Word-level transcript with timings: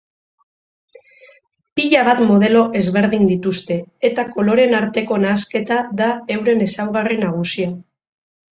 Pila 1.79 2.01
bat 2.07 2.21
modelo 2.29 2.63
ezberdin 2.79 3.29
dituzte 3.33 3.77
eta 4.11 4.27
koloreen 4.37 4.75
arteko 4.81 5.21
nahasketa 5.27 5.81
da 6.03 6.11
euren 6.39 6.67
ezaugarri 6.71 7.23
nagusia. 7.29 7.73